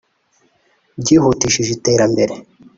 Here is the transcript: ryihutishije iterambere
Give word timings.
ryihutishije 1.01 1.71
iterambere 1.77 2.33